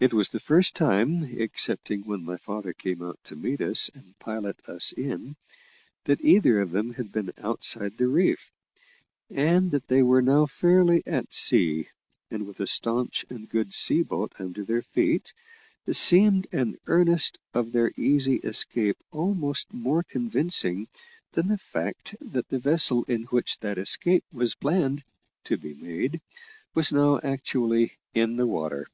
It 0.00 0.14
was 0.14 0.28
the 0.28 0.38
first 0.38 0.76
time, 0.76 1.24
excepting 1.40 2.02
when 2.04 2.24
my 2.24 2.36
father 2.36 2.72
came 2.72 3.02
out 3.02 3.18
to 3.24 3.34
meet 3.34 3.60
us 3.60 3.90
and 3.92 4.16
pilot 4.20 4.56
us 4.68 4.92
in, 4.92 5.34
that 6.04 6.20
either 6.20 6.60
of 6.60 6.70
them 6.70 6.94
had 6.94 7.10
been 7.10 7.32
outside 7.38 7.98
the 7.98 8.06
reef; 8.06 8.52
and 9.28 9.72
that 9.72 9.88
they 9.88 10.04
were 10.04 10.22
now 10.22 10.46
fairly 10.46 11.02
at 11.04 11.32
sea, 11.34 11.88
and 12.30 12.46
with 12.46 12.60
a 12.60 12.66
staunch 12.68 13.24
and 13.28 13.48
good 13.48 13.74
sea 13.74 14.04
boat 14.04 14.32
under 14.38 14.62
their 14.64 14.82
feet, 14.82 15.32
seemed 15.90 16.46
an 16.52 16.76
earnest 16.86 17.40
of 17.52 17.72
their 17.72 17.90
easy 17.96 18.36
escape 18.36 18.98
almost 19.10 19.72
more 19.74 20.04
convincing 20.04 20.86
than 21.32 21.48
the 21.48 21.58
fact 21.58 22.14
that 22.20 22.46
the 22.50 22.58
vessel 22.60 23.02
in 23.08 23.24
which 23.34 23.58
that 23.58 23.78
escape 23.78 24.22
was 24.32 24.54
planned 24.54 25.02
to 25.42 25.56
be 25.56 25.74
made 25.74 26.20
was 26.72 26.92
now 26.92 27.18
actually 27.24 27.94
in 28.14 28.36
the 28.36 28.46
water. 28.46 28.86